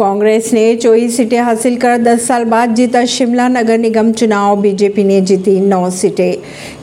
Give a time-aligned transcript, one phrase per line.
[0.00, 5.02] कांग्रेस ने चौबीस सीटें हासिल कर 10 साल बाद जीता शिमला नगर निगम चुनाव, बीजेपी
[5.04, 6.34] ने जीती 9 सीटें।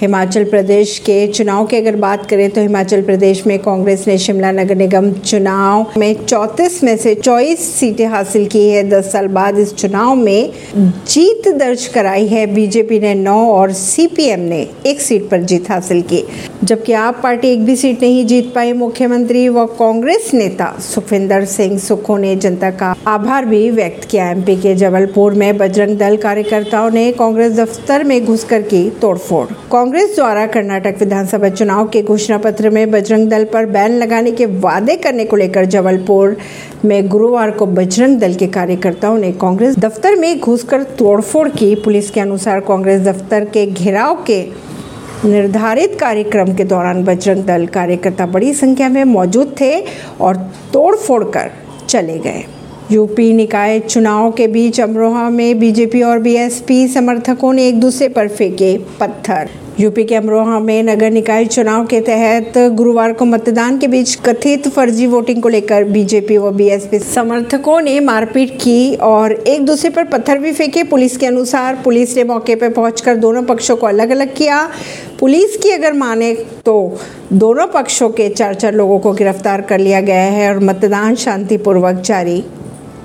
[0.00, 4.50] हिमाचल प्रदेश के चुनाव की अगर बात करें तो हिमाचल प्रदेश में कांग्रेस ने शिमला
[4.52, 9.58] नगर निगम चुनाव में चौंतीस में से चौबीस सीटें हासिल की है। 10 साल बाद
[9.58, 15.28] इस चुनाव में जीत दर्ज कराई है। बीजेपी ने नौ और सीपीएम ने एक सीट
[15.30, 16.22] पर जीत हासिल की।
[16.64, 21.78] जबकि आप पार्टी एक भी सीट नहीं जीत पाई। मुख्यमंत्री व कांग्रेस नेता सुखविंदर सिंह
[21.78, 26.90] सुक्खू ने जनता का आभार भी व्यक्त किया एमपी के जबलपुर में बजरंग दल कार्यकर्ताओं
[26.90, 32.70] ने कांग्रेस दफ्तर में घुसकर की तोड़फोड़। कांग्रेस द्वारा कर्नाटक विधानसभा चुनाव के घोषणा पत्र
[32.70, 36.36] में बजरंग दल पर बैन लगाने के वादे करने को लेकर जबलपुर
[36.84, 42.10] में गुरुवार को बजरंग दल के कार्यकर्ताओं ने कांग्रेस दफ्तर में घुसकर तोड़फोड़ की। पुलिस
[42.10, 44.42] के अनुसार कांग्रेस दफ्तर के घेराव के
[45.24, 49.72] निर्धारित कार्यक्रम के दौरान बजरंग दल कार्यकर्ता बड़ी संख्या में मौजूद थे
[50.20, 50.36] और
[50.72, 51.50] तोड़फोड़ कर
[51.88, 52.44] चले गए।
[52.90, 58.28] यूपी निकाय चुनाव के बीच अमरोहा में बीजेपी और बीएसपी समर्थकों ने एक दूसरे पर
[58.28, 59.48] फेंके पत्थर।
[59.80, 64.68] यूपी के अमरोहा में नगर निकाय चुनाव के तहत गुरुवार को मतदान के बीच कथित
[64.68, 70.04] फर्जी वोटिंग को लेकर बीजेपी व बीएसपी समर्थकों ने मारपीट की और एक दूसरे पर
[70.04, 74.10] पत्थर भी फेंके। पुलिस के अनुसार पुलिस ने मौके पर पहुंचकर दोनों पक्षों को अलग
[74.10, 74.68] अलग किया।
[75.20, 76.32] पुलिस की अगर माने
[76.66, 76.76] तो
[77.32, 82.02] दोनों पक्षों के चार चार लोगों को गिरफ़्तार कर लिया गया है और मतदान शांतिपूर्वक
[82.02, 82.42] जारी।